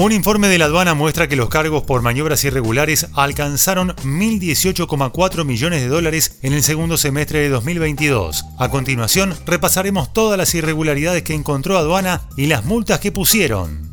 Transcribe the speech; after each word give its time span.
Un 0.00 0.12
informe 0.12 0.46
de 0.46 0.58
la 0.58 0.66
aduana 0.66 0.94
muestra 0.94 1.26
que 1.26 1.34
los 1.34 1.48
cargos 1.48 1.82
por 1.82 2.02
maniobras 2.02 2.44
irregulares 2.44 3.08
alcanzaron 3.14 3.96
1.018,4 3.96 5.44
millones 5.44 5.82
de 5.82 5.88
dólares 5.88 6.38
en 6.42 6.52
el 6.52 6.62
segundo 6.62 6.96
semestre 6.96 7.40
de 7.40 7.48
2022. 7.48 8.44
A 8.58 8.68
continuación, 8.68 9.34
repasaremos 9.44 10.12
todas 10.12 10.38
las 10.38 10.54
irregularidades 10.54 11.24
que 11.24 11.34
encontró 11.34 11.76
aduana 11.76 12.20
y 12.36 12.46
las 12.46 12.64
multas 12.64 13.00
que 13.00 13.10
pusieron. 13.10 13.90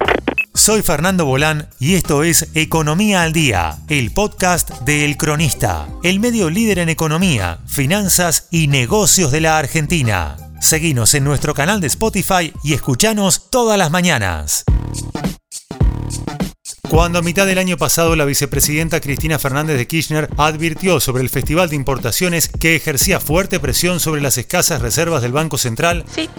Soy 0.53 0.83
Fernando 0.83 1.25
Bolán 1.25 1.69
y 1.79 1.95
esto 1.95 2.21
es 2.21 2.49
Economía 2.53 3.23
al 3.23 3.33
Día, 3.33 3.79
el 3.89 4.11
podcast 4.11 4.81
de 4.81 5.05
El 5.05 5.17
Cronista, 5.17 5.87
el 6.03 6.19
medio 6.19 6.51
líder 6.51 6.77
en 6.77 6.89
economía, 6.89 7.61
finanzas 7.65 8.47
y 8.51 8.67
negocios 8.67 9.31
de 9.31 9.41
la 9.41 9.57
Argentina. 9.57 10.37
Seguinos 10.61 11.15
en 11.15 11.23
nuestro 11.23 11.55
canal 11.55 11.81
de 11.81 11.87
Spotify 11.87 12.53
y 12.63 12.73
escuchanos 12.73 13.49
todas 13.49 13.79
las 13.79 13.89
mañanas. 13.89 14.65
Cuando 16.95 17.19
a 17.19 17.21
mitad 17.21 17.45
del 17.45 17.57
año 17.57 17.75
pasado 17.75 18.15
la 18.15 18.23
vicepresidenta 18.23 19.01
Cristina 19.01 19.37
Fernández 19.37 19.75
de 19.75 19.85
Kirchner 19.85 20.29
advirtió 20.37 21.01
sobre 21.01 21.23
el 21.23 21.29
Festival 21.29 21.69
de 21.69 21.75
Importaciones 21.75 22.47
que 22.47 22.77
ejercía 22.77 23.19
fuerte 23.19 23.59
presión 23.59 23.99
sobre 23.99 24.21
las 24.21 24.37
escasas 24.37 24.81
reservas 24.81 25.21
del 25.21 25.33
Banco 25.33 25.57
Central, 25.57 26.05
Sí, 26.15 26.29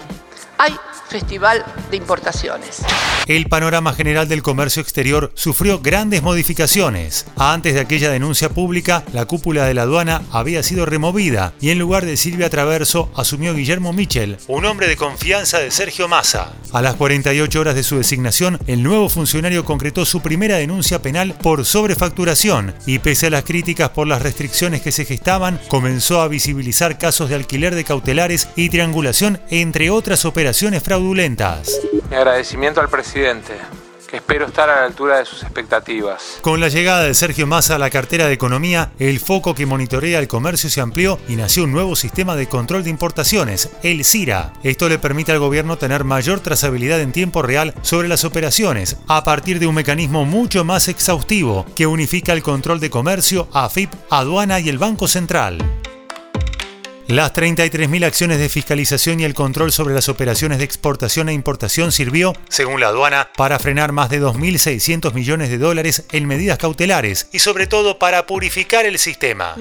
hay 0.57 0.73
festival 1.07 1.63
de 1.89 1.97
importaciones. 1.97 2.81
el 3.27 3.47
panorama 3.47 3.93
general 3.93 4.27
del 4.27 4.41
comercio 4.41 4.81
exterior 4.81 5.31
sufrió 5.33 5.79
grandes 5.79 6.23
modificaciones. 6.23 7.25
Antes 7.35 7.73
de 7.73 7.81
aquella 7.81 8.09
denuncia 8.09 8.49
pública, 8.49 9.03
la 9.13 9.25
cúpula 9.25 9.65
de 9.65 9.73
la 9.73 9.83
aduana 9.83 10.21
había 10.31 10.63
sido 10.63 10.85
removida 10.85 11.53
y 11.59 11.69
en 11.69 11.79
lugar 11.79 12.05
de 12.05 12.17
Silvia 12.17 12.49
Traverso 12.49 13.11
asumió 13.15 13.53
Guillermo 13.53 13.93
Michel, 13.93 14.37
un 14.47 14.65
hombre 14.65 14.87
de 14.87 14.95
confianza 14.95 15.59
de 15.59 15.71
Sergio 15.71 16.07
Massa. 16.07 16.53
A 16.71 16.81
las 16.81 16.95
48 16.95 17.59
horas 17.59 17.75
de 17.75 17.83
su 17.83 17.97
designación, 17.97 18.59
el 18.67 18.83
nuevo 18.83 19.09
funcionario 19.09 19.65
concretó 19.65 20.05
su 20.05 20.21
primera 20.21 20.57
denuncia 20.57 21.01
penal 21.01 21.35
por 21.41 21.65
sobrefacturación 21.65 22.73
y 22.85 22.99
pese 22.99 23.27
a 23.27 23.29
las 23.31 23.43
críticas 23.43 23.89
por 23.89 24.07
las 24.07 24.21
restricciones 24.21 24.81
que 24.81 24.91
se 24.91 25.05
gestaban, 25.05 25.59
comenzó 25.67 26.21
a 26.21 26.27
visibilizar 26.27 26.97
casos 26.97 27.29
de 27.29 27.35
alquiler 27.35 27.75
de 27.75 27.83
cautelares 27.83 28.49
y 28.55 28.69
triangulación 28.69 29.39
entre 29.49 29.89
otras 29.89 30.25
operaciones 30.25 30.83
fraudulentas. 30.97 31.79
Mi 32.09 32.15
agradecimiento 32.15 32.81
al 32.81 32.89
presidente, 32.89 33.53
que 34.09 34.17
espero 34.17 34.47
estar 34.47 34.67
a 34.67 34.81
la 34.81 34.85
altura 34.87 35.19
de 35.19 35.25
sus 35.25 35.43
expectativas. 35.43 36.39
Con 36.41 36.59
la 36.59 36.69
llegada 36.69 37.03
de 37.03 37.13
Sergio 37.13 37.45
Massa 37.45 37.75
a 37.75 37.79
la 37.79 37.91
cartera 37.91 38.25
de 38.25 38.33
Economía, 38.33 38.91
el 38.97 39.19
foco 39.19 39.53
que 39.53 39.67
monitorea 39.67 40.17
el 40.17 40.27
comercio 40.27 40.71
se 40.71 40.81
amplió 40.81 41.19
y 41.27 41.35
nació 41.35 41.65
un 41.65 41.71
nuevo 41.71 41.95
sistema 41.95 42.35
de 42.35 42.47
control 42.47 42.83
de 42.83 42.89
importaciones, 42.89 43.69
el 43.83 44.03
CIRA. 44.03 44.53
Esto 44.63 44.89
le 44.89 44.97
permite 44.97 45.31
al 45.33 45.39
gobierno 45.39 45.77
tener 45.77 46.03
mayor 46.03 46.39
trazabilidad 46.39 46.99
en 46.99 47.11
tiempo 47.11 47.43
real 47.43 47.75
sobre 47.83 48.07
las 48.07 48.25
operaciones, 48.25 48.97
a 49.07 49.23
partir 49.23 49.59
de 49.59 49.67
un 49.67 49.75
mecanismo 49.75 50.25
mucho 50.25 50.63
más 50.63 50.87
exhaustivo 50.87 51.67
que 51.75 51.85
unifica 51.85 52.33
el 52.33 52.41
control 52.41 52.79
de 52.79 52.89
comercio, 52.89 53.49
AFIP, 53.53 53.93
aduana 54.09 54.59
y 54.59 54.69
el 54.69 54.79
Banco 54.79 55.07
Central. 55.07 55.59
Las 57.07 57.33
33.000 57.33 58.03
acciones 58.05 58.37
de 58.37 58.49
fiscalización 58.49 59.21
y 59.21 59.23
el 59.23 59.33
control 59.33 59.71
sobre 59.71 59.93
las 59.93 60.09
operaciones 60.09 60.57
de 60.57 60.65
exportación 60.65 61.29
e 61.29 61.33
importación 61.33 61.93
sirvió, 61.93 62.33
según 62.49 62.81
la 62.81 62.87
aduana, 62.87 63.29
para 63.37 63.59
frenar 63.59 63.93
más 63.93 64.09
de 64.09 64.21
2.600 64.21 65.13
millones 65.13 65.49
de 65.49 65.57
dólares 65.57 66.05
en 66.11 66.27
medidas 66.27 66.57
cautelares 66.57 67.29
y 67.31 67.39
sobre 67.39 67.65
todo 67.65 67.97
para 67.97 68.25
purificar 68.25 68.85
el 68.85 68.99
sistema. 68.99 69.55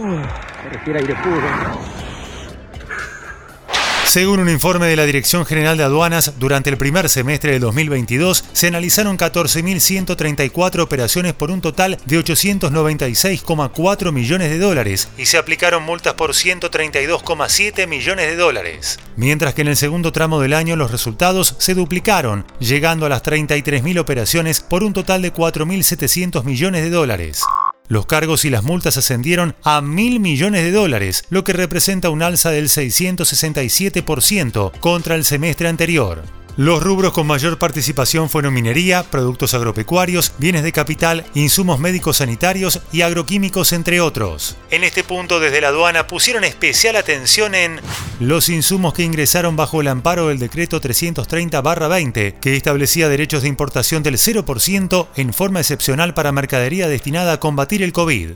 Según 4.06 4.38
un 4.38 4.48
informe 4.48 4.86
de 4.86 4.96
la 4.96 5.04
Dirección 5.04 5.44
General 5.44 5.76
de 5.76 5.82
Aduanas, 5.82 6.38
durante 6.38 6.70
el 6.70 6.78
primer 6.78 7.08
semestre 7.10 7.52
de 7.52 7.58
2022 7.58 8.44
se 8.52 8.68
analizaron 8.68 9.18
14.134 9.18 10.80
operaciones 10.80 11.34
por 11.34 11.50
un 11.50 11.60
total 11.60 11.98
de 12.06 12.18
896,4 12.18 14.12
millones 14.12 14.48
de 14.48 14.58
dólares 14.58 15.08
y 15.18 15.26
se 15.26 15.36
aplicaron 15.36 15.82
multas 15.82 16.14
por 16.14 16.30
132,7 16.30 17.86
millones 17.88 18.28
de 18.28 18.36
dólares. 18.36 18.98
Mientras 19.16 19.54
que 19.54 19.62
en 19.62 19.68
el 19.68 19.76
segundo 19.76 20.12
tramo 20.12 20.40
del 20.40 20.54
año 20.54 20.76
los 20.76 20.92
resultados 20.92 21.56
se 21.58 21.74
duplicaron, 21.74 22.46
llegando 22.58 23.06
a 23.06 23.10
las 23.10 23.22
33.000 23.22 23.98
operaciones 23.98 24.60
por 24.60 24.84
un 24.84 24.92
total 24.94 25.20
de 25.20 25.34
4.700 25.34 26.44
millones 26.44 26.84
de 26.84 26.90
dólares. 26.90 27.42
Los 27.88 28.06
cargos 28.06 28.44
y 28.44 28.50
las 28.50 28.64
multas 28.64 28.96
ascendieron 28.96 29.54
a 29.62 29.80
mil 29.80 30.18
millones 30.20 30.64
de 30.64 30.72
dólares, 30.72 31.24
lo 31.30 31.44
que 31.44 31.52
representa 31.52 32.10
un 32.10 32.22
alza 32.22 32.50
del 32.50 32.68
667% 32.68 34.72
contra 34.80 35.14
el 35.14 35.24
semestre 35.24 35.68
anterior. 35.68 36.24
Los 36.56 36.82
rubros 36.82 37.12
con 37.12 37.26
mayor 37.26 37.58
participación 37.58 38.30
fueron 38.30 38.54
minería, 38.54 39.02
productos 39.02 39.52
agropecuarios, 39.52 40.32
bienes 40.38 40.62
de 40.62 40.72
capital, 40.72 41.26
insumos 41.34 41.78
médicos 41.78 42.16
sanitarios 42.16 42.80
y 42.92 43.02
agroquímicos, 43.02 43.72
entre 43.72 44.00
otros. 44.00 44.56
En 44.70 44.82
este 44.82 45.04
punto, 45.04 45.38
desde 45.38 45.60
la 45.60 45.68
aduana 45.68 46.06
pusieron 46.06 46.44
especial 46.44 46.96
atención 46.96 47.54
en 47.54 47.78
los 48.18 48.48
insumos 48.48 48.94
que 48.94 49.02
ingresaron 49.02 49.56
bajo 49.56 49.82
el 49.82 49.88
amparo 49.88 50.28
del 50.28 50.38
decreto 50.38 50.80
330-20, 50.80 52.34
que 52.40 52.56
establecía 52.56 53.08
derechos 53.08 53.42
de 53.42 53.48
importación 53.48 54.02
del 54.02 54.16
0% 54.16 55.06
en 55.16 55.34
forma 55.34 55.60
excepcional 55.60 56.14
para 56.14 56.32
mercadería 56.32 56.88
destinada 56.88 57.34
a 57.34 57.40
combatir 57.40 57.82
el 57.82 57.92
COVID. 57.92 58.30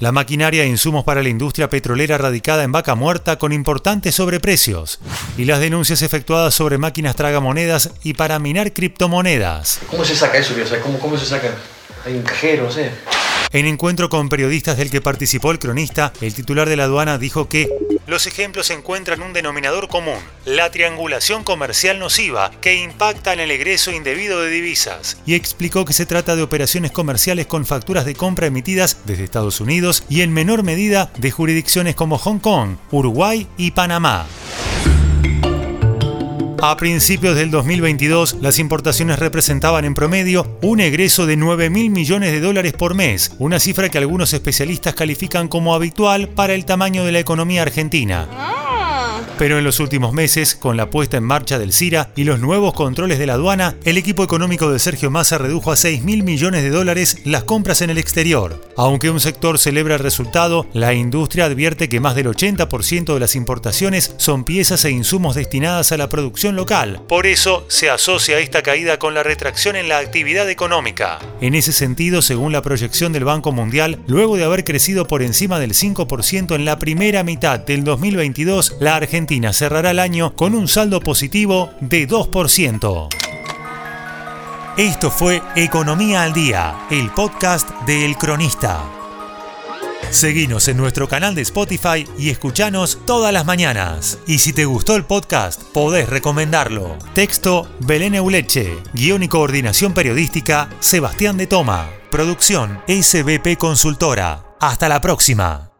La 0.00 0.12
maquinaria 0.12 0.64
e 0.64 0.68
insumos 0.68 1.04
para 1.04 1.22
la 1.22 1.30
industria 1.30 1.70
petrolera 1.70 2.18
radicada 2.18 2.62
en 2.62 2.72
vaca 2.72 2.94
muerta 2.94 3.36
con 3.36 3.52
importantes 3.52 4.16
sobreprecios. 4.16 5.00
Y 5.38 5.46
las 5.46 5.60
denuncias 5.60 6.02
efectuadas 6.02 6.52
sobre 6.52 6.76
máquinas 6.76 7.16
tragamonedas 7.16 7.90
y 8.02 8.14
para 8.14 8.38
minar 8.38 8.72
criptomonedas. 8.72 9.80
¿Cómo 9.90 10.04
se 10.04 10.14
saca 10.14 10.38
eso? 10.38 10.54
O 10.62 10.66
sea, 10.66 10.80
¿cómo, 10.80 10.98
¿Cómo 10.98 11.16
se 11.16 11.24
saca? 11.24 11.54
Hay 12.04 12.14
un 12.14 12.22
cajero, 12.22 12.64
no 12.64 12.70
sé. 12.70 12.90
En 13.54 13.66
encuentro 13.66 14.08
con 14.08 14.30
periodistas 14.30 14.78
del 14.78 14.90
que 14.90 15.02
participó 15.02 15.50
el 15.50 15.58
cronista, 15.58 16.10
el 16.22 16.32
titular 16.32 16.66
de 16.70 16.76
la 16.76 16.84
aduana 16.84 17.18
dijo 17.18 17.50
que 17.50 17.68
los 18.06 18.26
ejemplos 18.26 18.70
encuentran 18.70 19.20
un 19.20 19.34
denominador 19.34 19.88
común, 19.88 20.18
la 20.46 20.70
triangulación 20.70 21.44
comercial 21.44 21.98
nociva 21.98 22.50
que 22.62 22.76
impacta 22.76 23.34
en 23.34 23.40
el 23.40 23.50
egreso 23.50 23.92
indebido 23.92 24.40
de 24.40 24.48
divisas, 24.48 25.18
y 25.26 25.34
explicó 25.34 25.84
que 25.84 25.92
se 25.92 26.06
trata 26.06 26.34
de 26.34 26.42
operaciones 26.42 26.92
comerciales 26.92 27.46
con 27.46 27.66
facturas 27.66 28.06
de 28.06 28.14
compra 28.14 28.46
emitidas 28.46 28.96
desde 29.04 29.24
Estados 29.24 29.60
Unidos 29.60 30.04
y 30.08 30.22
en 30.22 30.32
menor 30.32 30.62
medida 30.62 31.12
de 31.18 31.30
jurisdicciones 31.30 31.94
como 31.94 32.16
Hong 32.16 32.38
Kong, 32.38 32.76
Uruguay 32.90 33.46
y 33.58 33.72
Panamá. 33.72 34.26
A 36.64 36.76
principios 36.76 37.34
del 37.34 37.50
2022, 37.50 38.36
las 38.40 38.60
importaciones 38.60 39.18
representaban 39.18 39.84
en 39.84 39.94
promedio 39.94 40.60
un 40.62 40.78
egreso 40.78 41.26
de 41.26 41.36
9 41.36 41.70
mil 41.70 41.90
millones 41.90 42.30
de 42.30 42.40
dólares 42.40 42.72
por 42.72 42.94
mes, 42.94 43.34
una 43.40 43.58
cifra 43.58 43.88
que 43.88 43.98
algunos 43.98 44.32
especialistas 44.32 44.94
califican 44.94 45.48
como 45.48 45.74
habitual 45.74 46.28
para 46.28 46.54
el 46.54 46.64
tamaño 46.64 47.04
de 47.04 47.10
la 47.10 47.18
economía 47.18 47.62
argentina. 47.62 48.28
Pero 49.38 49.58
en 49.58 49.64
los 49.64 49.80
últimos 49.80 50.12
meses, 50.12 50.54
con 50.54 50.76
la 50.76 50.90
puesta 50.90 51.16
en 51.16 51.24
marcha 51.24 51.58
del 51.58 51.72
CIRA 51.72 52.10
y 52.16 52.24
los 52.24 52.38
nuevos 52.38 52.74
controles 52.74 53.18
de 53.18 53.26
la 53.26 53.34
aduana, 53.34 53.74
el 53.84 53.98
equipo 53.98 54.22
económico 54.22 54.70
de 54.70 54.78
Sergio 54.78 55.10
Massa 55.10 55.38
redujo 55.38 55.72
a 55.72 55.76
6 55.76 56.02
mil 56.04 56.22
millones 56.22 56.62
de 56.62 56.70
dólares 56.70 57.18
las 57.24 57.44
compras 57.44 57.82
en 57.82 57.90
el 57.90 57.98
exterior. 57.98 58.60
Aunque 58.76 59.10
un 59.10 59.20
sector 59.20 59.58
celebra 59.58 59.94
el 59.94 60.00
resultado, 60.00 60.66
la 60.72 60.94
industria 60.94 61.46
advierte 61.46 61.88
que 61.88 62.00
más 62.00 62.14
del 62.14 62.26
80% 62.26 63.14
de 63.14 63.20
las 63.20 63.36
importaciones 63.36 64.14
son 64.16 64.44
piezas 64.44 64.84
e 64.84 64.90
insumos 64.90 65.34
destinadas 65.34 65.92
a 65.92 65.96
la 65.96 66.08
producción 66.08 66.56
local. 66.56 67.00
Por 67.08 67.26
eso 67.26 67.64
se 67.68 67.90
asocia 67.90 68.38
esta 68.38 68.62
caída 68.62 68.98
con 68.98 69.14
la 69.14 69.22
retracción 69.22 69.76
en 69.76 69.88
la 69.88 69.98
actividad 69.98 70.48
económica. 70.48 71.18
En 71.40 71.54
ese 71.54 71.72
sentido, 71.72 72.22
según 72.22 72.52
la 72.52 72.62
proyección 72.62 73.12
del 73.12 73.24
Banco 73.24 73.52
Mundial, 73.52 73.98
luego 74.06 74.36
de 74.36 74.44
haber 74.44 74.64
crecido 74.64 75.06
por 75.06 75.22
encima 75.22 75.58
del 75.58 75.72
5% 75.72 76.54
en 76.54 76.64
la 76.64 76.78
primera 76.78 77.24
mitad 77.24 77.58
del 77.58 77.84
2022, 77.84 78.76
la 78.80 78.96
Cerrará 79.32 79.92
el 79.92 79.98
año 79.98 80.34
con 80.34 80.54
un 80.54 80.68
saldo 80.68 81.00
positivo 81.00 81.70
de 81.80 82.06
2%. 82.06 83.08
Esto 84.76 85.10
fue 85.10 85.42
Economía 85.56 86.22
al 86.22 86.34
Día, 86.34 86.86
el 86.90 87.10
podcast 87.10 87.70
de 87.86 88.04
El 88.04 88.16
Cronista. 88.16 88.82
Seguinos 90.10 90.68
en 90.68 90.76
nuestro 90.76 91.08
canal 91.08 91.34
de 91.34 91.40
Spotify 91.40 92.06
y 92.18 92.28
escuchanos 92.28 92.98
todas 93.06 93.32
las 93.32 93.46
mañanas. 93.46 94.18
Y 94.26 94.38
si 94.38 94.52
te 94.52 94.66
gustó 94.66 94.96
el 94.96 95.04
podcast, 95.04 95.62
podés 95.62 96.10
recomendarlo. 96.10 96.98
Texto 97.14 97.66
Belén 97.80 98.14
Euleche. 98.14 98.76
Guión 98.92 99.22
y 99.22 99.28
coordinación 99.28 99.94
periodística 99.94 100.68
Sebastián 100.80 101.38
de 101.38 101.46
Toma. 101.46 101.88
Producción 102.10 102.82
SBP 102.86 103.56
Consultora. 103.56 104.44
Hasta 104.60 104.90
la 104.90 105.00
próxima. 105.00 105.71